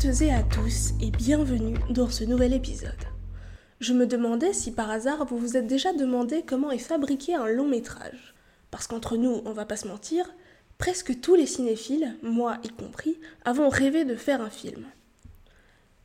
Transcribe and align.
Toutes 0.00 0.22
et 0.22 0.32
à 0.32 0.44
tous 0.44 0.92
et 1.00 1.10
bienvenue 1.10 1.76
dans 1.90 2.08
ce 2.08 2.22
nouvel 2.22 2.52
épisode. 2.52 2.92
Je 3.80 3.92
me 3.92 4.06
demandais 4.06 4.52
si 4.52 4.70
par 4.70 4.90
hasard 4.90 5.24
vous 5.24 5.38
vous 5.38 5.56
êtes 5.56 5.66
déjà 5.66 5.92
demandé 5.92 6.44
comment 6.46 6.70
est 6.70 6.78
fabriqué 6.78 7.34
un 7.34 7.48
long 7.48 7.66
métrage. 7.66 8.34
Parce 8.70 8.86
qu'entre 8.86 9.16
nous, 9.16 9.42
on 9.44 9.52
va 9.52 9.64
pas 9.64 9.76
se 9.76 9.88
mentir, 9.88 10.32
presque 10.78 11.20
tous 11.20 11.34
les 11.34 11.46
cinéphiles, 11.46 12.16
moi 12.22 12.58
y 12.62 12.68
compris, 12.68 13.18
avons 13.44 13.68
rêvé 13.68 14.04
de 14.04 14.14
faire 14.14 14.40
un 14.40 14.50
film. 14.50 14.84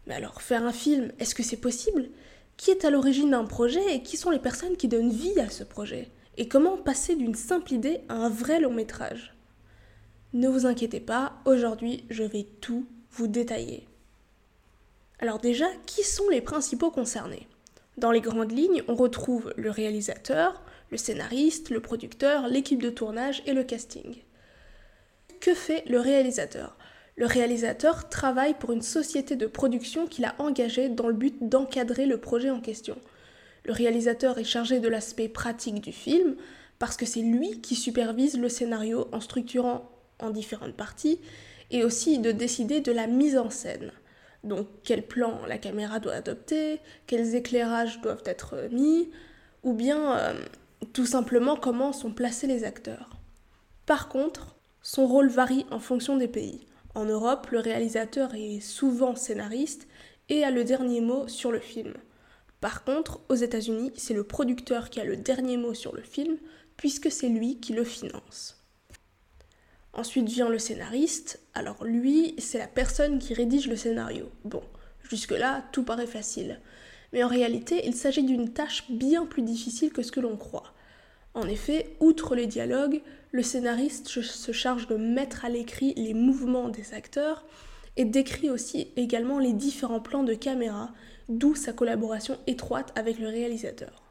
Mais 0.08 0.16
alors, 0.16 0.42
faire 0.42 0.66
un 0.66 0.74
film, 0.74 1.12
est-ce 1.20 1.36
que 1.36 1.44
c'est 1.44 1.58
possible? 1.58 2.10
Qui 2.58 2.72
est 2.72 2.86
à 2.86 2.90
l'origine 2.90 3.30
d'un 3.30 3.46
projet 3.46 3.96
et 3.96 4.02
qui 4.02 4.18
sont 4.18 4.32
les 4.32 4.40
personnes 4.40 4.76
qui 4.76 4.88
donnent 4.88 5.12
vie 5.12 5.40
à 5.40 5.52
ce 5.52 5.64
projet? 5.64 6.10
Et 6.38 6.48
comment 6.48 6.78
passer 6.78 7.16
d'une 7.16 7.36
simple 7.36 7.74
idée 7.74 8.00
à 8.10 8.16
un 8.16 8.30
vrai 8.30 8.60
long 8.60 8.74
métrage? 8.74 9.36
Ne 10.34 10.50
vous 10.50 10.66
inquiétez 10.66 11.00
pas, 11.00 11.34
aujourd'hui 11.46 12.06
je 12.10 12.24
vais 12.24 12.48
tout 12.60 12.88
vous 13.14 13.28
détailler. 13.28 13.88
Alors 15.20 15.40
déjà, 15.40 15.68
qui 15.86 16.04
sont 16.04 16.30
les 16.30 16.42
principaux 16.42 16.92
concernés? 16.92 17.48
Dans 17.98 18.12
les 18.12 18.22
grandes 18.22 18.52
lignes, 18.52 18.84
on 18.88 18.96
retrouve 18.96 19.54
le 19.56 19.70
réalisateur, 19.70 20.64
le 20.90 20.98
scénariste, 20.98 21.70
le 21.70 21.80
producteur, 21.80 22.48
l'équipe 22.48 22.82
de 22.82 22.90
tournage 22.90 23.44
et 23.46 23.54
le 23.54 23.64
casting. 23.64 24.18
Que 25.40 25.54
fait 25.54 25.84
le 25.88 26.00
réalisateur? 26.00 26.78
Le 27.16 27.28
réalisateur 27.28 28.10
travaille 28.10 28.56
pour 28.56 28.72
une 28.72 28.82
société 28.82 29.36
de 29.36 29.46
production 29.46 30.08
qu'il 30.08 30.26
a 30.26 30.34
engagée 30.40 30.90
dans 30.90 31.08
le 31.08 31.14
but 31.14 31.36
d'encadrer 31.48 32.08
le 32.08 32.20
projet 32.20 32.50
en 32.50 32.60
question. 32.60 32.98
Le 33.66 33.74
réalisateur 33.74 34.40
est 34.40 34.44
chargé 34.44 34.80
de 34.80 34.88
l'aspect 34.88 35.30
pratique 35.30 35.82
du 35.82 35.92
film, 35.92 36.36
parce 36.80 36.98
que 36.98 37.06
c'est 37.06 37.22
lui 37.22 37.62
qui 37.62 37.76
supervise 37.76 38.40
le 38.40 38.50
scénario 38.50 39.08
en 39.12 39.22
structurant 39.22 39.90
en 40.20 40.32
différentes 40.32 40.76
parties, 40.76 41.20
et 41.72 41.84
aussi 41.84 42.20
de 42.20 42.32
décider 42.32 42.82
de 42.82 42.92
la 42.92 43.08
mise 43.08 43.38
en 43.38 43.50
scène. 43.50 43.92
Donc 44.44 44.68
quel 44.84 45.04
plan 45.04 45.40
la 45.48 45.58
caméra 45.58 46.00
doit 46.00 46.14
adopter, 46.14 46.80
quels 47.08 47.36
éclairages 47.36 48.02
doivent 48.02 48.24
être 48.26 48.68
mis, 48.72 49.10
ou 49.64 49.74
bien 49.74 50.18
euh, 50.18 50.34
tout 50.92 51.06
simplement 51.06 51.56
comment 51.56 51.94
sont 51.94 52.12
placés 52.12 52.48
les 52.48 52.64
acteurs. 52.64 53.10
Par 53.86 54.10
contre, 54.10 54.56
son 54.82 55.08
rôle 55.08 55.30
varie 55.30 55.66
en 55.72 55.80
fonction 55.80 56.18
des 56.18 56.28
pays. 56.28 56.68
En 56.96 57.06
Europe, 57.06 57.48
le 57.52 57.60
réalisateur 57.60 58.36
est 58.36 58.60
souvent 58.60 59.16
scénariste 59.16 59.88
et 60.30 60.44
a 60.44 60.52
le 60.52 60.64
dernier 60.64 61.02
mot 61.02 61.28
sur 61.28 61.52
le 61.52 61.60
film. 61.60 61.94
Par 62.60 62.84
contre, 62.84 63.22
aux 63.30 63.36
États-Unis, 63.36 63.92
c'est 63.96 64.14
le 64.14 64.24
producteur 64.24 64.90
qui 64.90 65.00
a 65.00 65.06
le 65.06 65.18
dernier 65.18 65.58
mot 65.58 65.74
sur 65.74 65.96
le 65.96 66.02
film, 66.02 66.38
puisque 66.78 67.12
c'est 67.12 67.30
lui 67.30 67.60
qui 67.60 67.74
le 67.74 67.84
finance. 67.84 68.63
Ensuite 69.94 70.28
vient 70.28 70.50
le 70.50 70.60
scénariste. 70.60 71.40
Alors 71.54 71.84
lui, 71.84 72.36
c'est 72.40 72.58
la 72.58 72.68
personne 72.68 73.20
qui 73.20 73.34
rédige 73.34 73.68
le 73.68 73.76
scénario. 73.76 74.30
Bon, 74.44 74.64
jusque-là, 75.04 75.64
tout 75.72 75.84
paraît 75.84 76.08
facile. 76.08 76.60
Mais 77.14 77.24
en 77.24 77.28
réalité, 77.28 77.82
il 77.86 77.94
s'agit 77.94 78.24
d'une 78.24 78.54
tâche 78.54 78.86
bien 78.90 79.26
plus 79.26 79.44
difficile 79.44 79.94
que 79.94 80.02
ce 80.02 80.12
que 80.12 80.20
l'on 80.20 80.36
croit. 80.36 80.74
En 81.36 81.48
effet, 81.48 81.96
outre 82.00 82.36
les 82.36 82.48
dialogues, 82.48 83.02
le 83.32 83.44
scénariste 83.44 84.08
se 84.08 84.52
charge 84.52 84.88
de 84.88 84.96
mettre 84.96 85.46
à 85.46 85.50
l'écrit 85.50 85.94
les 85.96 86.14
mouvements 86.14 86.70
des 86.70 86.94
acteurs 86.94 87.46
et 87.98 88.06
décrit 88.06 88.50
aussi 88.50 88.88
également 88.96 89.40
les 89.40 89.54
différents 89.54 90.00
plans 90.00 90.24
de 90.24 90.34
caméra, 90.34 90.92
d'où 91.30 91.56
sa 91.56 91.74
collaboration 91.74 92.38
étroite 92.48 92.92
avec 92.96 93.20
le 93.20 93.28
réalisateur. 93.28 94.04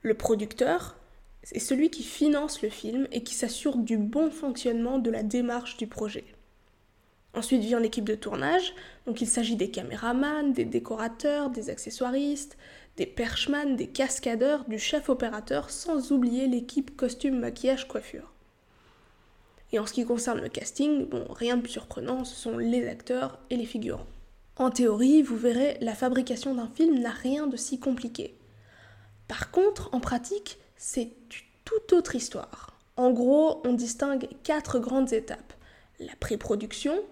Le 0.00 0.14
producteur, 0.14 0.96
c'est 1.44 1.60
celui 1.60 1.90
qui 1.90 2.02
finance 2.02 2.62
le 2.62 2.70
film 2.70 3.06
et 3.12 3.22
qui 3.22 3.34
s'assure 3.34 3.76
du 3.76 3.96
bon 3.98 4.30
fonctionnement 4.30 4.98
de 4.98 5.10
la 5.10 5.22
démarche 5.22 5.76
du 5.76 5.86
projet. 5.86 6.24
Ensuite 7.34 7.62
vient 7.62 7.80
l'équipe 7.80 8.04
de 8.04 8.14
tournage, 8.14 8.74
donc 9.06 9.20
il 9.20 9.26
s'agit 9.26 9.56
des 9.56 9.70
caméramans, 9.70 10.52
des 10.52 10.64
décorateurs, 10.64 11.50
des 11.50 11.68
accessoiristes, 11.68 12.56
des 12.96 13.06
perchemans, 13.06 13.74
des 13.74 13.88
cascadeurs, 13.88 14.64
du 14.68 14.78
chef 14.78 15.08
opérateur, 15.08 15.70
sans 15.70 16.12
oublier 16.12 16.46
l'équipe 16.46 16.96
costume, 16.96 17.40
maquillage, 17.40 17.88
coiffure. 17.88 18.32
Et 19.72 19.78
en 19.80 19.86
ce 19.86 19.92
qui 19.92 20.04
concerne 20.04 20.40
le 20.40 20.48
casting, 20.48 21.06
bon, 21.08 21.26
rien 21.30 21.56
de 21.56 21.62
plus 21.62 21.72
surprenant, 21.72 22.24
ce 22.24 22.36
sont 22.36 22.56
les 22.56 22.86
acteurs 22.86 23.40
et 23.50 23.56
les 23.56 23.66
figurants. 23.66 24.06
En 24.56 24.70
théorie, 24.70 25.22
vous 25.22 25.36
verrez, 25.36 25.76
la 25.80 25.96
fabrication 25.96 26.54
d'un 26.54 26.68
film 26.68 27.00
n'a 27.00 27.10
rien 27.10 27.48
de 27.48 27.56
si 27.56 27.80
compliqué. 27.80 28.36
Par 29.26 29.50
contre, 29.50 29.90
en 29.92 29.98
pratique, 29.98 30.58
c'est 30.86 31.12
toute 31.64 31.94
autre 31.94 32.14
histoire. 32.14 32.78
En 32.98 33.10
gros, 33.10 33.62
on 33.64 33.72
distingue 33.72 34.28
quatre 34.42 34.78
grandes 34.78 35.14
étapes. 35.14 35.54
La 35.98 36.14
pré-production, 36.20 37.02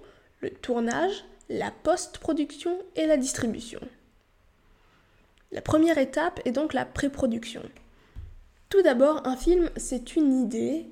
le 0.41 0.51
tournage, 0.51 1.25
la 1.49 1.71
post-production 1.71 2.79
et 2.97 3.07
la 3.07 3.17
distribution. 3.17 3.81
La 5.53 5.63
première 5.63 5.97
étape 5.97 6.39
est 6.45 6.53
donc 6.53 6.75
la 6.75 6.85
pré-production. 6.85 7.63
Tout 8.69 8.83
d'abord, 8.83 9.27
un 9.27 9.37
film, 9.37 9.71
c'est 9.79 10.17
une 10.17 10.43
idée 10.43 10.87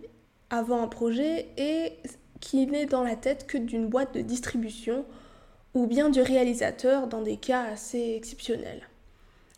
avant 0.49 0.83
un 0.83 0.89
projet 0.89 1.49
et 1.59 1.93
qui 2.41 2.67
n'est 2.67 2.87
dans 2.87 3.05
la 3.05 3.15
tête 3.15 3.47
que 3.47 3.59
d'une 3.59 3.89
boîte 3.89 4.15
de 4.15 4.23
distribution 4.23 5.05
ou 5.75 5.87
bien 5.87 6.09
du 6.09 6.23
réalisateur 6.23 7.09
dans 7.09 7.21
des 7.21 7.37
cas 7.37 7.65
assez 7.65 8.15
exceptionnels. 8.17 8.89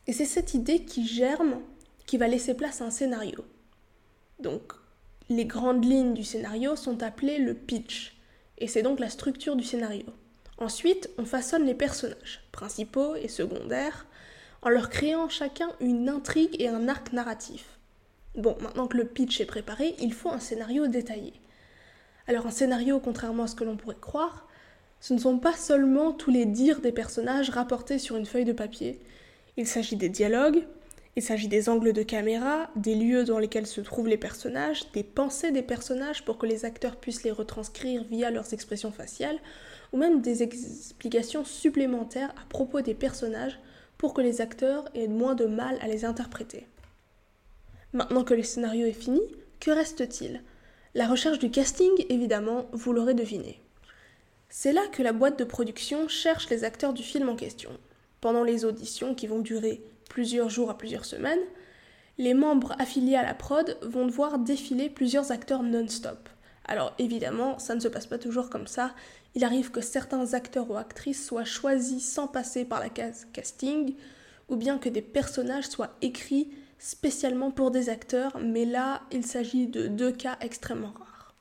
Et 0.09 0.13
c'est 0.13 0.25
cette 0.25 0.55
idée 0.55 0.81
qui 0.81 1.07
germe 1.07 1.61
qui 2.07 2.19
va 2.19 2.29
laisser 2.29 2.55
place 2.55 2.81
à 2.81 2.87
un 2.87 2.91
scénario. 2.91 3.45
Donc, 4.41 4.73
les 5.29 5.45
grandes 5.45 5.85
lignes 5.85 6.15
du 6.15 6.25
scénario 6.25 6.77
sont 6.77 7.03
appelées 7.03 7.39
le 7.39 7.55
pitch, 7.55 8.17
et 8.59 8.67
c'est 8.67 8.83
donc 8.83 9.01
la 9.01 9.09
structure 9.09 9.57
du 9.57 9.65
scénario. 9.65 10.07
Ensuite, 10.59 11.11
on 11.19 11.25
façonne 11.25 11.65
les 11.65 11.75
personnages, 11.75 12.45
principaux 12.53 13.15
et 13.17 13.29
secondaires, 13.29 14.07
en 14.63 14.69
leur 14.69 14.91
créant 14.91 15.29
chacun 15.29 15.71
une 15.81 16.09
intrigue 16.09 16.55
et 16.61 16.69
un 16.69 16.89
arc 16.89 17.13
narratif. 17.13 17.79
Bon, 18.35 18.57
maintenant 18.61 18.87
que 18.87 18.97
le 18.97 19.05
pitch 19.05 19.41
est 19.41 19.47
préparé, 19.47 19.95
il 20.01 20.13
faut 20.13 20.31
un 20.31 20.39
scénario 20.39 20.87
détaillé. 20.87 21.33
Alors 22.29 22.47
un 22.47 22.53
scénario, 22.53 23.01
contrairement 23.01 23.45
à 23.45 23.47
ce 23.47 23.55
que 23.55 23.65
l'on 23.65 23.77
pourrait 23.77 23.97
croire, 24.01 24.47
ce 25.01 25.15
ne 25.15 25.19
sont 25.19 25.39
pas 25.39 25.55
seulement 25.55 26.13
tous 26.13 26.31
les 26.31 26.47
dires 26.47 26.81
des 26.81 26.93
personnages 26.93 27.51
rapportés 27.51 27.99
sur 27.99 28.17
une 28.17 28.27
feuille 28.27 28.45
de 28.45 28.53
papier. 28.53 29.01
Il 29.57 29.67
s'agit 29.67 29.97
des 29.97 30.09
dialogues, 30.09 30.65
il 31.15 31.23
s'agit 31.23 31.49
des 31.49 31.69
angles 31.69 31.93
de 31.93 32.03
caméra, 32.03 32.71
des 32.75 32.95
lieux 32.95 33.25
dans 33.25 33.39
lesquels 33.39 33.67
se 33.67 33.83
trouvent 33.83 34.09
les 34.09 34.17
personnages, 34.17 34.91
des 34.93 35.03
pensées 35.03 35.51
des 35.51 35.63
personnages 35.63 36.25
pour 36.25 36.39
que 36.39 36.47
les 36.47 36.65
acteurs 36.65 36.97
puissent 36.97 37.23
les 37.23 37.31
retranscrire 37.31 38.05
via 38.05 38.31
leurs 38.31 38.55
expressions 38.55 38.93
faciales, 38.93 39.39
ou 39.93 39.99
même 39.99 40.23
des 40.23 40.43
explications 40.43 41.45
supplémentaires 41.45 42.35
à 42.43 42.47
propos 42.49 42.81
des 42.81 42.95
personnages 42.95 43.59
pour 43.99 44.15
que 44.15 44.23
les 44.23 44.41
acteurs 44.41 44.89
aient 44.95 45.07
moins 45.07 45.35
de 45.35 45.45
mal 45.45 45.79
à 45.83 45.87
les 45.87 46.07
interpréter. 46.07 46.67
Maintenant 47.93 48.25
que 48.25 48.33
le 48.33 48.43
scénario 48.43 48.87
est 48.87 48.93
fini, 48.93 49.21
que 49.61 49.71
reste-t-il? 49.71 50.43
La 50.95 51.07
recherche 51.07 51.39
du 51.39 51.51
casting, 51.51 51.93
évidemment, 52.09 52.67
vous 52.73 52.95
l'aurez 52.95 53.15
deviné. 53.15 53.61
C'est 54.49 54.73
là 54.73 54.83
que 54.91 55.03
la 55.03 55.13
boîte 55.13 55.39
de 55.39 55.45
production 55.45 56.09
cherche 56.09 56.49
les 56.49 56.65
acteurs 56.65 56.95
du 56.95 57.03
film 57.03 57.29
en 57.29 57.37
question. 57.37 57.71
Pendant 58.23 58.45
les 58.45 58.65
auditions 58.65 59.15
qui 59.15 59.27
vont 59.27 59.41
durer 59.41 59.83
plusieurs 60.13 60.51
jours 60.51 60.69
à 60.69 60.77
plusieurs 60.77 61.07
semaines, 61.07 61.41
les 62.19 62.35
membres 62.35 62.77
affiliés 62.79 63.17
à 63.17 63.23
la 63.23 63.33
prod 63.33 63.79
vont 63.81 64.05
devoir 64.05 64.39
défiler 64.39 64.91
plusieurs 64.91 65.33
acteurs 65.33 65.63
non-stop. 65.63 66.29
Alors 66.67 66.93
évidemment, 66.99 67.59
ça 67.59 67.75
ne 67.75 67.81
se 67.81 67.89
passe 67.89 68.07
pas 68.07 68.19
toujours 68.19 68.51
comme 68.51 68.67
ça. 68.67 68.95
Il 69.35 69.43
arrive 69.43 69.71
que 69.71 69.81
certains 69.81 70.35
acteurs 70.35 70.71
ou 70.71 70.77
actrices 70.77 71.27
soient 71.27 71.47
choisis 71.47 72.07
sans 72.07 72.29
passer 72.29 72.67
par 72.67 72.81
la 72.81 72.91
case 72.91 73.27
casting, 73.33 73.95
ou 74.51 74.57
bien 74.57 74.77
que 74.77 74.91
des 74.91 75.01
personnages 75.01 75.69
soient 75.69 75.97
écrits 76.03 76.53
spécialement 76.79 77.51
pour 77.51 77.71
des 77.71 77.89
acteurs, 77.89 78.39
mais 78.39 78.67
là, 78.67 79.01
il 79.13 79.25
s'agit 79.25 79.67
de 79.67 79.87
deux 79.87 80.13
cas 80.13 80.37
extrêmement 80.43 80.93
rares. 80.95 81.35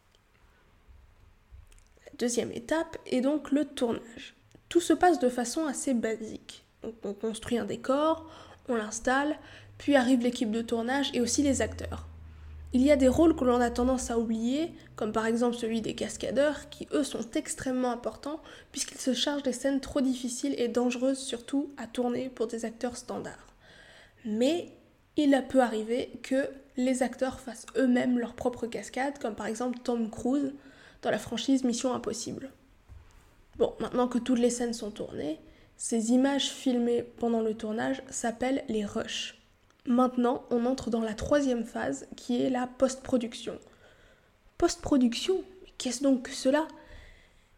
La 2.06 2.12
deuxième 2.18 2.54
étape 2.54 2.98
est 3.06 3.22
donc 3.22 3.52
le 3.52 3.66
tournage. 3.66 4.34
Tout 4.70 4.80
se 4.80 4.94
passe 4.94 5.20
de 5.20 5.28
façon 5.28 5.66
assez 5.66 5.94
basique. 5.94 6.64
on 7.04 7.14
construit 7.14 7.58
un 7.58 7.66
décor, 7.66 8.30
l'installe, 8.76 9.36
puis 9.78 9.96
arrive 9.96 10.22
l'équipe 10.22 10.52
de 10.52 10.62
tournage 10.62 11.10
et 11.14 11.22
aussi 11.22 11.42
les 11.42 11.62
acteurs. 11.62 12.08
Il 12.74 12.82
y 12.82 12.92
a 12.92 12.96
des 12.96 13.10
rôles 13.10 13.36
que 13.36 13.44
l'on 13.44 13.60
a 13.60 13.70
tendance 13.70 14.12
à 14.12 14.18
oublier, 14.18 14.74
comme 14.96 15.12
par 15.12 15.26
exemple 15.26 15.58
celui 15.58 15.82
des 15.82 15.94
cascadeurs, 15.94 16.70
qui 16.70 16.88
eux 16.94 17.04
sont 17.04 17.30
extrêmement 17.36 17.92
importants 17.92 18.40
puisqu'ils 18.72 19.02
se 19.02 19.14
chargent 19.14 19.44
des 19.44 19.52
scènes 19.52 19.82
trop 19.82 20.00
difficiles 20.00 20.56
et 20.58 20.70
dangereuses 20.70 21.20
surtout 21.20 21.72
à 21.78 21.88
tourner 21.88 22.30
pour 22.30 22.48
des 22.48 22.64
acteurs 22.64 22.96
standards. 22.96 23.56
Mais 24.24 24.72
il 25.18 25.34
a 25.34 25.42
peut 25.42 25.62
arriver 25.62 26.12
que 26.24 26.50
les 26.78 27.04
acteurs 27.04 27.42
fassent 27.42 27.66
eux-mêmes 27.78 28.18
leurs 28.18 28.36
propres 28.36 28.68
cascades, 28.68 29.20
comme 29.20 29.36
par 29.36 29.48
exemple 29.48 29.80
Tom 29.84 30.10
Cruise 30.10 30.54
dans 31.02 31.12
la 31.12 31.20
franchise 31.20 31.66
Mission 31.66 31.94
Impossible. 31.94 32.52
Bon, 33.58 33.74
maintenant 33.80 34.08
que 34.08 34.18
toutes 34.18 34.40
les 34.40 34.50
scènes 34.50 34.74
sont 34.74 34.92
tournées, 34.92 35.42
ces 35.84 36.12
images 36.12 36.52
filmées 36.52 37.04
pendant 37.18 37.42
le 37.42 37.56
tournage 37.56 38.04
s'appellent 38.08 38.64
les 38.70 38.86
rushs. 38.86 39.42
Maintenant, 39.88 40.44
on 40.52 40.68
entre 40.68 40.92
dans 40.92 41.02
la 41.02 41.16
troisième 41.16 41.64
phase 41.64 42.06
qui 42.16 42.40
est 42.40 42.52
la 42.52 42.68
post-production. 42.68 43.58
Post-production? 44.60 45.44
Qu'est-ce 45.80 46.04
donc 46.04 46.22
que 46.22 46.34
cela? 46.34 46.68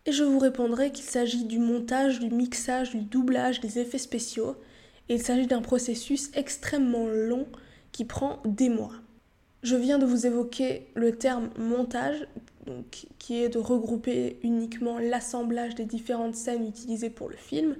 Et 0.06 0.14
je 0.14 0.24
vous 0.24 0.40
répondrai 0.40 0.94
qu'il 0.94 1.04
s'agit 1.04 1.44
du 1.44 1.60
montage, 1.60 2.22
du 2.22 2.30
mixage, 2.30 2.92
du 2.92 3.02
doublage, 3.02 3.60
des 3.60 3.78
effets 3.78 3.98
spéciaux, 3.98 4.56
et 5.10 5.16
il 5.16 5.22
s'agit 5.22 5.48
d'un 5.48 5.62
processus 5.62 6.32
extrêmement 6.34 7.08
long 7.08 7.46
qui 7.92 8.06
prend 8.06 8.42
des 8.46 8.70
mois. 8.70 8.94
Je 9.64 9.76
viens 9.76 10.00
de 10.00 10.06
vous 10.06 10.26
évoquer 10.26 10.88
le 10.96 11.18
terme 11.18 11.50
montage, 11.58 12.26
qui 13.20 13.44
est 13.44 13.50
de 13.50 13.60
regrouper 13.60 14.40
uniquement 14.44 14.98
l'assemblage 14.98 15.76
des 15.76 15.84
différentes 15.84 16.36
scènes 16.36 16.66
utilisées 16.66 17.10
pour 17.10 17.28
le 17.28 17.36
film, 17.36 17.76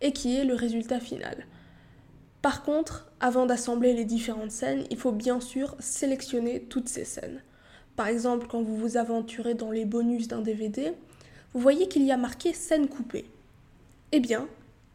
et 0.00 0.12
qui 0.12 0.36
est 0.36 0.44
le 0.44 0.54
résultat 0.54 1.00
final. 1.00 1.46
Par 2.42 2.62
contre, 2.62 3.10
avant 3.20 3.46
d'assembler 3.46 3.92
les 3.92 4.04
différentes 4.04 4.50
scènes, 4.50 4.84
il 4.90 4.96
faut 4.96 5.12
bien 5.12 5.40
sûr 5.40 5.74
sélectionner 5.78 6.60
toutes 6.62 6.88
ces 6.88 7.04
scènes. 7.04 7.42
Par 7.96 8.06
exemple, 8.06 8.46
quand 8.48 8.62
vous 8.62 8.76
vous 8.76 8.96
aventurez 8.96 9.54
dans 9.54 9.70
les 9.70 9.84
bonus 9.84 10.28
d'un 10.28 10.42
DVD, 10.42 10.92
vous 11.54 11.60
voyez 11.60 11.88
qu'il 11.88 12.04
y 12.04 12.12
a 12.12 12.16
marqué 12.16 12.52
scène 12.52 12.88
coupée. 12.88 13.24
Eh 14.12 14.20
bien, 14.20 14.46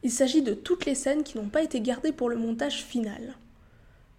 il 0.03 0.11
s'agit 0.11 0.41
de 0.41 0.53
toutes 0.53 0.85
les 0.85 0.95
scènes 0.95 1.23
qui 1.23 1.37
n'ont 1.37 1.49
pas 1.49 1.63
été 1.63 1.81
gardées 1.81 2.11
pour 2.11 2.29
le 2.29 2.35
montage 2.35 2.83
final. 2.83 3.35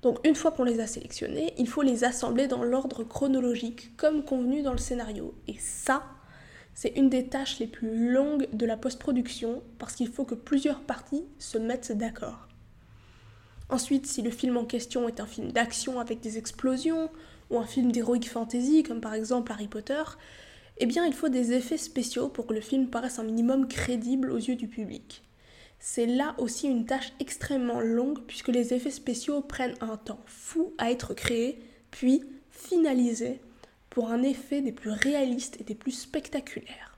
Donc 0.02 0.18
une 0.26 0.34
fois 0.34 0.50
qu'on 0.50 0.64
les 0.64 0.80
a 0.80 0.86
sélectionnées, 0.86 1.54
il 1.58 1.68
faut 1.68 1.82
les 1.82 2.04
assembler 2.04 2.48
dans 2.48 2.64
l'ordre 2.64 3.04
chronologique, 3.04 3.96
comme 3.96 4.24
convenu 4.24 4.62
dans 4.62 4.72
le 4.72 4.78
scénario. 4.78 5.32
Et 5.46 5.56
ça, 5.58 6.02
c'est 6.74 6.96
une 6.96 7.10
des 7.10 7.26
tâches 7.26 7.58
les 7.58 7.66
plus 7.66 8.10
longues 8.12 8.48
de 8.52 8.66
la 8.66 8.76
post-production, 8.76 9.62
parce 9.78 9.94
qu'il 9.94 10.08
faut 10.08 10.24
que 10.24 10.34
plusieurs 10.34 10.80
parties 10.80 11.24
se 11.38 11.58
mettent 11.58 11.92
d'accord. 11.92 12.48
Ensuite, 13.68 14.06
si 14.06 14.22
le 14.22 14.30
film 14.30 14.56
en 14.56 14.64
question 14.64 15.08
est 15.08 15.20
un 15.20 15.26
film 15.26 15.52
d'action 15.52 16.00
avec 16.00 16.20
des 16.20 16.38
explosions, 16.38 17.10
ou 17.50 17.58
un 17.58 17.66
film 17.66 17.92
d'heroic 17.92 18.22
fantasy, 18.22 18.82
comme 18.82 19.00
par 19.00 19.14
exemple 19.14 19.52
Harry 19.52 19.68
Potter, 19.68 20.02
eh 20.78 20.86
bien 20.86 21.06
il 21.06 21.12
faut 21.12 21.28
des 21.28 21.52
effets 21.52 21.76
spéciaux 21.76 22.28
pour 22.28 22.46
que 22.46 22.54
le 22.54 22.60
film 22.60 22.88
paraisse 22.88 23.18
un 23.18 23.24
minimum 23.24 23.68
crédible 23.68 24.30
aux 24.30 24.38
yeux 24.38 24.56
du 24.56 24.68
public. 24.68 25.22
C'est 25.78 26.06
là 26.06 26.34
aussi 26.38 26.68
une 26.68 26.86
tâche 26.86 27.12
extrêmement 27.20 27.80
longue 27.80 28.20
puisque 28.26 28.48
les 28.48 28.72
effets 28.72 28.90
spéciaux 28.90 29.42
prennent 29.42 29.74
un 29.80 29.96
temps 29.96 30.20
fou 30.26 30.72
à 30.78 30.90
être 30.90 31.12
créés, 31.12 31.58
puis 31.90 32.22
finalisés 32.50 33.40
pour 33.92 34.10
un 34.10 34.22
effet 34.22 34.62
des 34.62 34.72
plus 34.72 34.90
réalistes 34.90 35.60
et 35.60 35.64
des 35.64 35.74
plus 35.74 35.92
spectaculaires. 35.92 36.96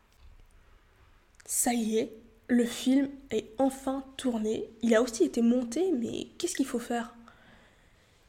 Ça 1.45 1.75
y 1.75 1.99
est, 1.99 2.13
le 2.47 2.65
film 2.65 3.09
est 3.33 3.51
enfin 3.59 4.05
tourné. 4.17 4.71
Il 4.83 4.95
a 4.95 5.03
aussi 5.03 5.25
été 5.25 5.43
monté, 5.43 5.91
mais 5.91 6.29
qu'est-ce 6.39 6.55
qu'il 6.55 6.67
faut 6.67 6.79
faire? 6.79 7.17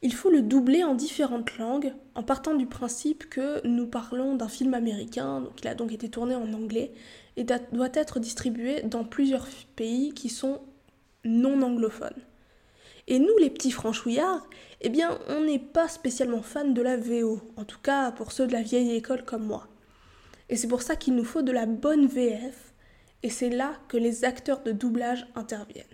Il 0.02 0.12
faut 0.12 0.30
le 0.30 0.42
doubler 0.42 0.82
en 0.82 0.96
différentes 0.96 1.58
langues, 1.58 1.94
en 2.16 2.24
partant 2.24 2.56
du 2.56 2.66
principe 2.66 3.30
que 3.30 3.64
nous 3.64 3.86
parlons 3.86 4.34
d'un 4.34 4.48
film 4.48 4.74
américain, 4.74 5.42
donc 5.42 5.60
il 5.60 5.68
a 5.68 5.76
donc 5.76 5.92
été 5.92 6.08
tourné 6.08 6.34
en 6.34 6.52
anglais, 6.52 6.90
et 7.36 7.44
doit 7.44 7.88
être 7.94 8.18
distribué 8.18 8.82
dans 8.82 9.04
plusieurs 9.04 9.46
pays 9.76 10.12
qui 10.12 10.28
sont 10.28 10.60
non 11.24 11.62
anglophones. 11.62 12.20
Et 13.08 13.18
nous, 13.18 13.36
les 13.38 13.50
petits 13.50 13.70
franchouillards, 13.70 14.46
eh 14.80 14.88
bien, 14.88 15.18
on 15.28 15.44
n'est 15.44 15.58
pas 15.60 15.88
spécialement 15.88 16.42
fans 16.42 16.68
de 16.68 16.82
la 16.82 16.96
VO, 16.96 17.40
en 17.56 17.64
tout 17.64 17.80
cas 17.80 18.10
pour 18.12 18.32
ceux 18.32 18.46
de 18.46 18.52
la 18.52 18.62
vieille 18.62 18.96
école 18.96 19.24
comme 19.24 19.44
moi. 19.44 19.68
Et 20.48 20.56
c'est 20.56 20.68
pour 20.68 20.82
ça 20.82 20.96
qu'il 20.96 21.14
nous 21.14 21.24
faut 21.24 21.42
de 21.42 21.52
la 21.52 21.66
bonne 21.66 22.06
VF, 22.06 22.72
et 23.22 23.30
c'est 23.30 23.50
là 23.50 23.74
que 23.88 23.96
les 23.96 24.24
acteurs 24.24 24.62
de 24.62 24.72
doublage 24.72 25.26
interviennent. 25.34 25.84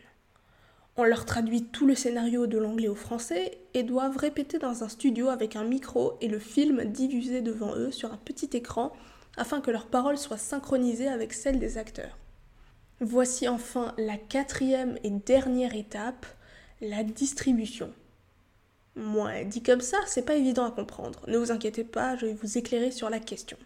On 0.96 1.04
leur 1.04 1.24
traduit 1.24 1.64
tout 1.64 1.86
le 1.86 1.94
scénario 1.94 2.46
de 2.46 2.58
l'anglais 2.58 2.88
au 2.88 2.94
français 2.94 3.58
et 3.72 3.82
doivent 3.82 4.18
répéter 4.18 4.58
dans 4.58 4.84
un 4.84 4.90
studio 4.90 5.28
avec 5.28 5.56
un 5.56 5.64
micro 5.64 6.18
et 6.20 6.28
le 6.28 6.38
film 6.38 6.84
diffusé 6.84 7.40
devant 7.40 7.74
eux 7.76 7.90
sur 7.90 8.12
un 8.12 8.18
petit 8.18 8.50
écran 8.52 8.92
afin 9.38 9.62
que 9.62 9.70
leurs 9.70 9.86
paroles 9.86 10.18
soient 10.18 10.36
synchronisées 10.36 11.08
avec 11.08 11.32
celles 11.32 11.58
des 11.58 11.78
acteurs. 11.78 12.18
Voici 13.00 13.48
enfin 13.48 13.94
la 13.96 14.18
quatrième 14.18 14.98
et 15.02 15.10
dernière 15.10 15.74
étape, 15.74 16.26
la 16.82 17.04
distribution. 17.04 17.92
Moi, 18.96 19.44
dit 19.44 19.62
comme 19.62 19.80
ça, 19.80 19.96
c'est 20.06 20.26
pas 20.26 20.34
évident 20.34 20.66
à 20.66 20.72
comprendre. 20.72 21.20
Ne 21.28 21.38
vous 21.38 21.52
inquiétez 21.52 21.84
pas, 21.84 22.16
je 22.16 22.26
vais 22.26 22.34
vous 22.34 22.58
éclairer 22.58 22.90
sur 22.90 23.08
la 23.08 23.20
question. 23.20 23.56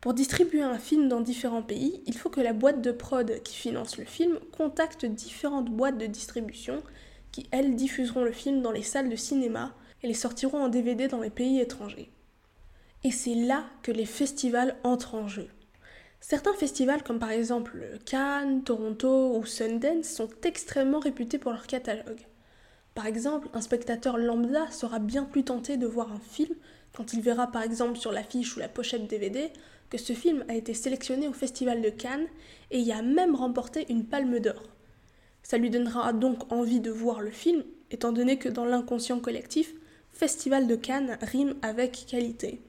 Pour 0.00 0.14
distribuer 0.14 0.62
un 0.62 0.78
film 0.78 1.08
dans 1.08 1.20
différents 1.20 1.62
pays, 1.62 2.02
il 2.06 2.16
faut 2.16 2.30
que 2.30 2.40
la 2.40 2.54
boîte 2.54 2.80
de 2.80 2.92
prod 2.92 3.42
qui 3.42 3.56
finance 3.56 3.98
le 3.98 4.04
film 4.04 4.38
contacte 4.56 5.04
différentes 5.04 5.68
boîtes 5.68 5.98
de 5.98 6.06
distribution 6.06 6.82
qui, 7.32 7.48
elles, 7.50 7.74
diffuseront 7.74 8.24
le 8.24 8.32
film 8.32 8.62
dans 8.62 8.72
les 8.72 8.82
salles 8.82 9.10
de 9.10 9.16
cinéma 9.16 9.74
et 10.02 10.06
les 10.06 10.14
sortiront 10.14 10.62
en 10.62 10.68
DVD 10.68 11.08
dans 11.08 11.20
les 11.20 11.30
pays 11.30 11.60
étrangers. 11.60 12.10
Et 13.04 13.10
c'est 13.10 13.34
là 13.34 13.64
que 13.82 13.92
les 13.92 14.06
festivals 14.06 14.76
entrent 14.84 15.16
en 15.16 15.28
jeu. 15.28 15.48
Certains 16.20 16.54
festivals 16.54 17.02
comme 17.02 17.18
par 17.18 17.30
exemple 17.30 17.82
Cannes, 18.04 18.62
Toronto 18.62 19.36
ou 19.36 19.46
Sundance 19.46 20.08
sont 20.08 20.28
extrêmement 20.44 21.00
réputés 21.00 21.38
pour 21.38 21.50
leur 21.50 21.66
catalogue. 21.66 22.26
Par 22.94 23.06
exemple, 23.06 23.48
un 23.54 23.60
spectateur 23.60 24.18
lambda 24.18 24.70
sera 24.70 24.98
bien 24.98 25.24
plus 25.24 25.44
tenté 25.44 25.76
de 25.76 25.86
voir 25.86 26.12
un 26.12 26.20
film 26.20 26.54
quand 26.92 27.14
il 27.14 27.22
verra 27.22 27.46
par 27.50 27.62
exemple 27.62 27.98
sur 27.98 28.12
l'affiche 28.12 28.56
ou 28.56 28.60
la 28.60 28.68
pochette 28.68 29.06
DVD 29.08 29.50
que 29.88 29.98
ce 29.98 30.12
film 30.12 30.44
a 30.48 30.54
été 30.54 30.74
sélectionné 30.74 31.26
au 31.26 31.32
Festival 31.32 31.80
de 31.82 31.90
Cannes 31.90 32.26
et 32.70 32.80
y 32.80 32.92
a 32.92 33.02
même 33.02 33.34
remporté 33.34 33.86
une 33.90 34.04
palme 34.04 34.38
d'or. 34.38 34.62
Ça 35.42 35.58
lui 35.58 35.70
donnera 35.70 36.12
donc 36.12 36.52
envie 36.52 36.80
de 36.80 36.90
voir 36.90 37.20
le 37.20 37.30
film, 37.30 37.64
étant 37.90 38.12
donné 38.12 38.38
que 38.38 38.48
dans 38.48 38.64
l'inconscient 38.64 39.20
collectif, 39.20 39.74
Festival 40.12 40.66
de 40.66 40.76
Cannes 40.76 41.18
rime 41.22 41.54
avec 41.62 42.04
qualité. 42.06 42.60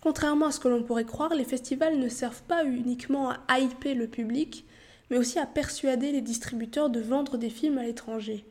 Contrairement 0.00 0.46
à 0.46 0.52
ce 0.52 0.60
que 0.60 0.68
l'on 0.68 0.82
pourrait 0.82 1.04
croire, 1.04 1.34
les 1.34 1.44
festivals 1.44 1.98
ne 1.98 2.08
servent 2.08 2.42
pas 2.42 2.64
uniquement 2.64 3.32
à 3.48 3.58
hyper 3.58 3.96
le 3.96 4.06
public, 4.06 4.64
mais 5.10 5.18
aussi 5.18 5.38
à 5.38 5.46
persuader 5.46 6.12
les 6.12 6.20
distributeurs 6.20 6.90
de 6.90 7.00
vendre 7.00 7.36
des 7.36 7.50
films 7.50 7.78
à 7.78 7.82
l'étranger. 7.82 8.44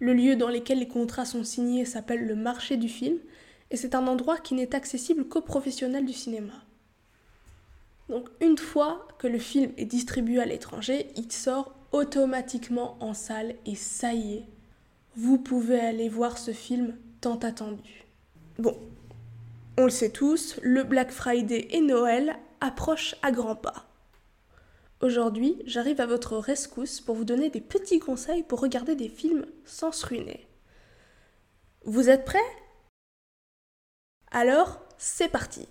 Le 0.00 0.14
lieu 0.14 0.36
dans 0.36 0.48
lequel 0.48 0.78
les 0.78 0.88
contrats 0.88 1.24
sont 1.24 1.44
signés 1.44 1.84
s'appelle 1.84 2.26
le 2.26 2.34
marché 2.34 2.76
du 2.76 2.88
film, 2.88 3.18
et 3.70 3.76
c'est 3.76 3.94
un 3.94 4.06
endroit 4.06 4.38
qui 4.38 4.54
n'est 4.54 4.74
accessible 4.74 5.28
qu'aux 5.28 5.40
professionnels 5.40 6.06
du 6.06 6.12
cinéma. 6.12 6.54
Donc 8.08 8.28
une 8.40 8.58
fois 8.58 9.06
que 9.18 9.26
le 9.26 9.38
film 9.38 9.72
est 9.76 9.86
distribué 9.86 10.40
à 10.40 10.44
l'étranger, 10.44 11.08
il 11.16 11.30
sort 11.32 11.74
automatiquement 11.92 12.96
en 13.00 13.14
salle 13.14 13.54
et 13.64 13.74
ça 13.74 14.12
y 14.12 14.34
est, 14.34 14.44
vous 15.16 15.38
pouvez 15.38 15.78
aller 15.78 16.08
voir 16.08 16.38
ce 16.38 16.52
film 16.52 16.96
tant 17.20 17.38
attendu. 17.38 18.04
Bon, 18.58 18.76
on 19.78 19.84
le 19.84 19.90
sait 19.90 20.10
tous, 20.10 20.58
le 20.62 20.84
Black 20.84 21.10
Friday 21.10 21.68
et 21.70 21.80
Noël 21.80 22.36
approchent 22.60 23.16
à 23.22 23.32
grands 23.32 23.56
pas. 23.56 23.86
Aujourd'hui, 25.00 25.60
j'arrive 25.66 26.00
à 26.00 26.06
votre 26.06 26.36
rescousse 26.36 27.00
pour 27.00 27.16
vous 27.16 27.24
donner 27.24 27.50
des 27.50 27.60
petits 27.60 27.98
conseils 27.98 28.42
pour 28.42 28.60
regarder 28.60 28.94
des 28.94 29.08
films 29.08 29.46
sans 29.64 29.90
se 29.90 30.06
ruiner. 30.06 30.46
Vous 31.84 32.08
êtes 32.08 32.24
prêts? 32.24 32.38
Alors, 34.30 34.80
c'est 34.98 35.28
parti. 35.28 35.68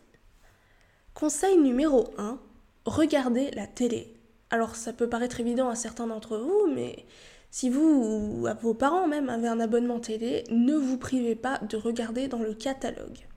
Conseil 1.13 1.57
numéro 1.57 2.13
1, 2.17 2.39
regardez 2.85 3.51
la 3.51 3.67
télé. 3.67 4.17
Alors 4.49 4.75
ça 4.75 4.91
peut 4.91 5.07
paraître 5.07 5.39
évident 5.39 5.69
à 5.69 5.75
certains 5.75 6.07
d'entre 6.07 6.37
vous, 6.37 6.67
mais 6.73 7.05
si 7.51 7.69
vous 7.69 8.39
ou 8.41 8.47
à 8.47 8.53
vos 8.53 8.73
parents 8.73 9.07
même 9.07 9.29
avez 9.29 9.47
un 9.47 9.59
abonnement 9.59 9.99
télé, 9.99 10.43
ne 10.49 10.75
vous 10.75 10.97
privez 10.97 11.35
pas 11.35 11.59
de 11.59 11.77
regarder 11.77 12.27
dans 12.27 12.39
le 12.39 12.53
catalogue. 12.53 13.27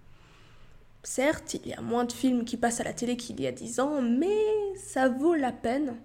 Certes, 1.04 1.54
il 1.54 1.68
y 1.68 1.74
a 1.74 1.82
moins 1.82 2.04
de 2.04 2.12
films 2.12 2.46
qui 2.46 2.56
passent 2.56 2.80
à 2.80 2.84
la 2.84 2.94
télé 2.94 3.18
qu'il 3.18 3.38
y 3.38 3.46
a 3.46 3.52
10 3.52 3.78
ans, 3.80 4.00
mais 4.00 4.38
ça 4.74 5.08
vaut 5.08 5.34
la 5.34 5.52
peine 5.52 5.96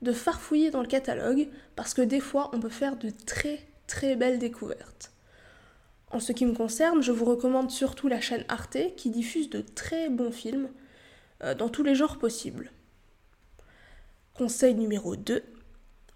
de 0.00 0.12
farfouiller 0.12 0.70
dans 0.70 0.80
le 0.80 0.88
catalogue 0.88 1.48
parce 1.76 1.92
que 1.92 2.00
des 2.00 2.20
fois 2.20 2.50
on 2.54 2.60
peut 2.60 2.70
faire 2.70 2.96
de 2.96 3.10
très 3.10 3.60
très 3.86 4.16
belles 4.16 4.38
découvertes. 4.38 5.12
En 6.10 6.18
ce 6.18 6.32
qui 6.32 6.46
me 6.46 6.54
concerne, 6.54 7.02
je 7.02 7.12
vous 7.12 7.26
recommande 7.26 7.70
surtout 7.70 8.08
la 8.08 8.22
chaîne 8.22 8.44
Arte 8.48 8.78
qui 8.96 9.10
diffuse 9.10 9.50
de 9.50 9.60
très 9.60 10.08
bons 10.08 10.32
films 10.32 10.70
euh, 11.42 11.54
dans 11.54 11.68
tous 11.68 11.82
les 11.82 11.94
genres 11.94 12.18
possibles. 12.18 12.72
Conseil 14.32 14.74
numéro 14.74 15.14
2. 15.16 15.42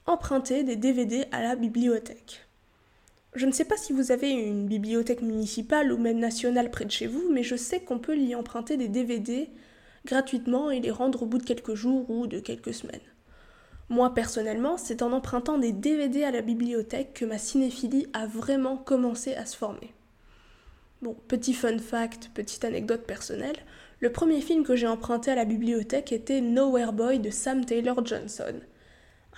Empruntez 0.07 0.65
des 0.65 0.77
DVD 0.77 1.27
à 1.33 1.43
la 1.43 1.55
bibliothèque. 1.55 2.47
Je 3.35 3.47
ne 3.47 3.53
sais 3.53 3.65
pas 3.65 3.79
si 3.79 3.95
vous 3.95 4.13
avez 4.13 4.31
une 4.31 4.67
bibliothèque 4.67 5.23
municipale 5.23 5.91
ou 5.91 5.97
même 5.97 6.19
nationale 6.19 6.71
près 6.71 6.85
de 6.85 6.91
chez 6.91 7.07
vous, 7.07 7.31
mais 7.31 7.43
je 7.43 7.57
sais 7.57 7.81
qu'on 7.81 7.99
peut 7.99 8.17
y 8.17 8.35
emprunter 8.35 8.77
des 8.77 8.89
DVD 8.89 9.49
gratuitement 10.05 10.71
et 10.71 10.81
les 10.81 10.91
rendre 10.91 11.23
au 11.23 11.27
bout 11.27 11.39
de 11.39 11.45
quelques 11.45 11.75
jours 11.75 12.11
ou 12.11 12.27
de 12.27 12.41
quelques 12.41 12.75
semaines. 12.75 13.01
Moi 13.89 14.13
personnellement, 14.13 14.77
c'est 14.77 15.03
en 15.03 15.13
empruntant 15.13 15.59
des 15.59 15.73
DVD 15.73 16.25
à 16.25 16.31
la 16.31 16.43
bibliothèque 16.43 17.15
que 17.15 17.25
ma 17.25 17.39
cinéphilie 17.39 18.07
a 18.13 18.27
vraiment 18.27 18.77
commencé 18.77 19.35
à 19.35 19.47
se 19.47 19.57
former. 19.57 19.93
Bon, 21.01 21.17
petit 21.27 21.55
fun 21.55 21.79
fact, 21.79 22.31
petite 22.35 22.65
anecdote 22.65 23.05
personnelle, 23.07 23.57
le 24.01 24.13
premier 24.13 24.41
film 24.41 24.63
que 24.63 24.77
j'ai 24.77 24.87
emprunté 24.87 25.31
à 25.31 25.35
la 25.35 25.45
bibliothèque 25.45 26.13
était 26.13 26.41
Nowhere 26.41 26.93
Boy 26.93 27.19
de 27.19 27.31
Sam 27.31 27.65
Taylor 27.65 28.05
Johnson 28.05 28.61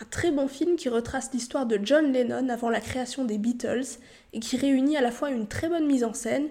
un 0.00 0.04
très 0.06 0.32
bon 0.32 0.48
film 0.48 0.76
qui 0.76 0.88
retrace 0.88 1.32
l'histoire 1.32 1.66
de 1.66 1.78
John 1.82 2.12
Lennon 2.12 2.48
avant 2.48 2.68
la 2.68 2.80
création 2.80 3.24
des 3.24 3.38
Beatles 3.38 3.98
et 4.32 4.40
qui 4.40 4.56
réunit 4.56 4.96
à 4.96 5.00
la 5.00 5.12
fois 5.12 5.30
une 5.30 5.46
très 5.46 5.68
bonne 5.68 5.86
mise 5.86 6.02
en 6.02 6.12
scène, 6.12 6.48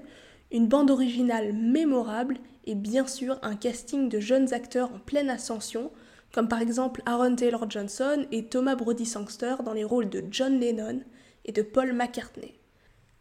une 0.51 0.67
bande 0.67 0.91
originale 0.91 1.51
mémorable 1.51 2.37
et 2.65 2.75
bien 2.75 3.05
sûr 3.05 3.39
un 3.41 3.55
casting 3.55 4.07
de 4.07 4.19
jeunes 4.19 4.53
acteurs 4.53 4.93
en 4.93 4.99
pleine 4.99 5.29
ascension 5.29 5.91
comme 6.33 6.47
par 6.47 6.61
exemple 6.61 7.03
Aaron 7.05 7.35
Taylor 7.35 7.69
Johnson 7.69 8.25
et 8.31 8.45
Thomas 8.45 8.75
Brody 8.75 9.05
Sangster 9.05 9.55
dans 9.63 9.73
les 9.73 9.83
rôles 9.83 10.09
de 10.09 10.23
John 10.31 10.59
Lennon 10.59 11.01
et 11.45 11.51
de 11.51 11.61
Paul 11.61 11.93
McCartney. 11.93 12.55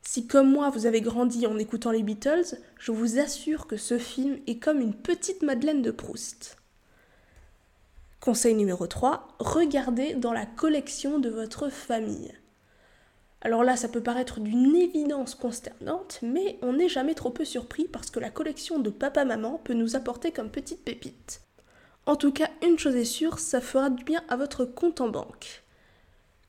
Si 0.02 0.26
comme 0.26 0.50
moi 0.50 0.70
vous 0.70 0.86
avez 0.86 1.00
grandi 1.00 1.46
en 1.46 1.58
écoutant 1.58 1.90
les 1.90 2.02
Beatles, 2.02 2.56
je 2.78 2.90
vous 2.90 3.18
assure 3.18 3.66
que 3.66 3.76
ce 3.76 3.98
film 3.98 4.38
est 4.46 4.58
comme 4.58 4.80
une 4.80 4.94
petite 4.94 5.42
Madeleine 5.42 5.82
de 5.82 5.90
Proust. 5.90 6.56
Conseil 8.22 8.54
numéro 8.54 8.86
3, 8.86 9.26
regardez 9.40 10.14
dans 10.14 10.32
la 10.32 10.46
collection 10.46 11.18
de 11.18 11.28
votre 11.28 11.70
famille. 11.70 12.32
Alors 13.40 13.64
là, 13.64 13.76
ça 13.76 13.88
peut 13.88 14.00
paraître 14.00 14.38
d'une 14.38 14.76
évidence 14.76 15.34
consternante, 15.34 16.20
mais 16.22 16.56
on 16.62 16.74
n'est 16.74 16.88
jamais 16.88 17.16
trop 17.16 17.30
peu 17.30 17.44
surpris 17.44 17.88
parce 17.88 18.10
que 18.12 18.20
la 18.20 18.30
collection 18.30 18.78
de 18.78 18.90
papa-maman 18.90 19.60
peut 19.64 19.74
nous 19.74 19.96
apporter 19.96 20.30
comme 20.30 20.52
petite 20.52 20.84
pépite. 20.84 21.40
En 22.06 22.14
tout 22.14 22.30
cas, 22.30 22.48
une 22.62 22.78
chose 22.78 22.94
est 22.94 23.04
sûre, 23.04 23.40
ça 23.40 23.60
fera 23.60 23.90
du 23.90 24.04
bien 24.04 24.22
à 24.28 24.36
votre 24.36 24.64
compte 24.64 25.00
en 25.00 25.08
banque. 25.08 25.64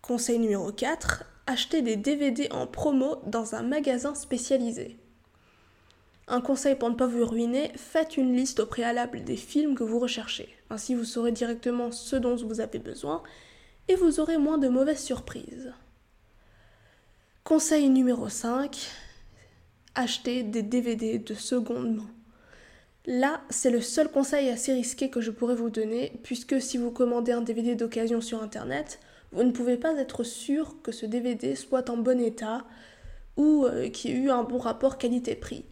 Conseil 0.04 0.38
numéro 0.38 0.72
4, 0.72 1.24
achetez 1.48 1.82
des 1.82 1.96
DVD 1.96 2.50
en 2.52 2.68
promo 2.68 3.16
dans 3.26 3.56
un 3.56 3.64
magasin 3.64 4.14
spécialisé. 4.14 5.00
Un 6.28 6.42
conseil 6.42 6.76
pour 6.76 6.90
ne 6.90 6.96
pas 6.96 7.08
vous 7.08 7.26
ruiner, 7.26 7.72
faites 7.76 8.18
une 8.18 8.36
liste 8.36 8.62
au 8.62 8.66
préalable 8.66 9.24
des 9.24 9.36
films 9.36 9.76
que 9.76 9.84
vous 9.84 10.00
recherchez. 10.00 10.50
Ainsi 10.70 10.96
vous 10.96 11.04
saurez 11.04 11.32
directement 11.32 11.92
ce 11.92 12.16
dont 12.16 12.36
vous 12.36 12.62
avez 12.62 12.80
besoin 12.80 13.22
et 13.88 13.96
vous 13.96 14.20
aurez 14.20 14.38
moins 14.38 14.58
de 14.58 14.70
mauvaises 14.70 15.04
surprises. 15.04 15.74
Conseil 17.44 17.90
numéro 17.90 18.30
5, 18.30 18.90
achetez 19.96 20.44
des 20.44 20.64
DVD 20.64 21.20
de 21.20 21.34
seconde 21.34 21.98
main. 21.98 22.10
Là, 23.06 23.42
c'est 23.50 23.70
le 23.70 23.82
seul 23.82 24.10
conseil 24.10 24.48
assez 24.50 24.72
risqué 24.72 25.10
que 25.10 25.20
je 25.20 25.30
pourrais 25.30 25.56
vous 25.56 25.70
donner, 25.70 26.14
puisque 26.24 26.62
si 26.62 26.78
vous 26.78 26.90
commandez 26.90 27.34
un 27.34 27.42
DVD 27.42 27.76
d'occasion 27.76 28.22
sur 28.22 28.42
Internet, 28.42 29.00
vous 29.34 29.44
ne 29.44 29.52
pouvez 29.52 29.76
pas 29.76 29.94
être 29.98 30.24
sûr 30.24 30.82
que 30.84 30.94
ce 30.94 31.06
DVD 31.06 31.56
soit 31.56 31.90
en 31.90 31.98
bon 31.98 32.22
état 32.22 32.66
ou 33.36 33.66
euh, 33.66 33.90
qu'il 33.90 34.12
y 34.12 34.14
ait 34.14 34.18
eu 34.18 34.30
un 34.30 34.44
bon 34.44 34.58
rapport 34.58 34.98
qualité-prix. 34.98 35.66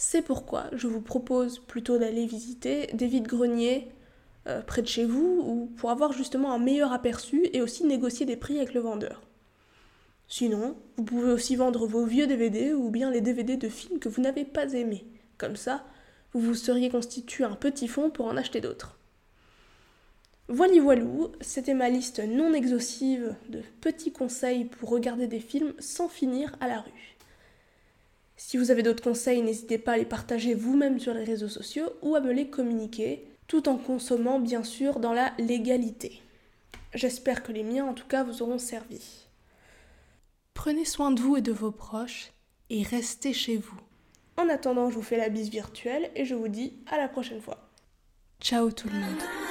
C'est 0.00 0.22
pourquoi 0.22 0.66
je 0.74 0.86
vous 0.86 1.00
propose 1.00 1.58
plutôt 1.58 1.98
d'aller 1.98 2.24
visiter 2.24 2.86
des 2.94 3.08
vides-greniers 3.08 3.88
euh, 4.46 4.62
près 4.62 4.80
de 4.80 4.86
chez 4.86 5.04
vous 5.04 5.42
ou 5.44 5.66
pour 5.76 5.90
avoir 5.90 6.12
justement 6.12 6.52
un 6.52 6.60
meilleur 6.60 6.92
aperçu 6.92 7.48
et 7.52 7.60
aussi 7.60 7.84
négocier 7.84 8.24
des 8.24 8.36
prix 8.36 8.58
avec 8.58 8.74
le 8.74 8.80
vendeur. 8.80 9.22
Sinon, 10.28 10.76
vous 10.96 11.02
pouvez 11.02 11.32
aussi 11.32 11.56
vendre 11.56 11.88
vos 11.88 12.04
vieux 12.04 12.28
DVD 12.28 12.72
ou 12.74 12.90
bien 12.90 13.10
les 13.10 13.20
DVD 13.20 13.56
de 13.56 13.68
films 13.68 13.98
que 13.98 14.08
vous 14.08 14.22
n'avez 14.22 14.44
pas 14.44 14.72
aimés. 14.72 15.04
Comme 15.36 15.56
ça, 15.56 15.84
vous 16.32 16.38
vous 16.38 16.54
seriez 16.54 16.90
constitué 16.90 17.42
un 17.42 17.56
petit 17.56 17.88
fonds 17.88 18.08
pour 18.08 18.26
en 18.26 18.36
acheter 18.36 18.60
d'autres. 18.60 19.00
Voilà 20.46 20.80
voilou, 20.80 21.32
c'était 21.40 21.74
ma 21.74 21.90
liste 21.90 22.20
non 22.20 22.54
exhaustive 22.54 23.34
de 23.48 23.62
petits 23.80 24.12
conseils 24.12 24.64
pour 24.64 24.90
regarder 24.90 25.26
des 25.26 25.40
films 25.40 25.74
sans 25.80 26.08
finir 26.08 26.54
à 26.60 26.68
la 26.68 26.82
rue. 26.82 27.17
Si 28.40 28.56
vous 28.56 28.70
avez 28.70 28.84
d'autres 28.84 29.02
conseils, 29.02 29.42
n'hésitez 29.42 29.78
pas 29.78 29.92
à 29.92 29.96
les 29.96 30.04
partager 30.04 30.54
vous-même 30.54 31.00
sur 31.00 31.12
les 31.12 31.24
réseaux 31.24 31.48
sociaux 31.48 31.90
ou 32.02 32.14
à 32.14 32.20
me 32.20 32.32
les 32.32 32.48
communiquer, 32.48 33.26
tout 33.48 33.68
en 33.68 33.76
consommant 33.76 34.38
bien 34.38 34.62
sûr 34.62 35.00
dans 35.00 35.12
la 35.12 35.32
légalité. 35.38 36.22
J'espère 36.94 37.42
que 37.42 37.50
les 37.50 37.64
miens 37.64 37.84
en 37.84 37.94
tout 37.94 38.06
cas 38.06 38.22
vous 38.22 38.40
auront 38.40 38.58
servi. 38.58 39.26
Prenez 40.54 40.84
soin 40.84 41.10
de 41.10 41.20
vous 41.20 41.36
et 41.36 41.42
de 41.42 41.52
vos 41.52 41.72
proches 41.72 42.30
et 42.70 42.84
restez 42.84 43.32
chez 43.32 43.56
vous. 43.56 43.80
En 44.36 44.48
attendant, 44.48 44.88
je 44.88 44.94
vous 44.94 45.02
fais 45.02 45.16
la 45.16 45.30
bise 45.30 45.50
virtuelle 45.50 46.08
et 46.14 46.24
je 46.24 46.36
vous 46.36 46.48
dis 46.48 46.74
à 46.86 46.96
la 46.96 47.08
prochaine 47.08 47.40
fois. 47.40 47.68
Ciao 48.40 48.70
tout 48.70 48.88
le 48.88 49.00
monde. 49.00 49.47